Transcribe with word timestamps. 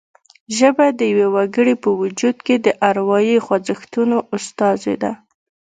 ژبه 0.57 0.85
د 0.99 1.01
یوه 1.13 1.27
وګړي 1.35 1.75
په 1.83 1.89
وجود 2.01 2.37
کې 2.45 2.55
د 2.65 2.67
اروايي 2.89 3.37
خوځښتونو 3.45 4.17
استازې 4.37 4.95
ده 5.03 5.11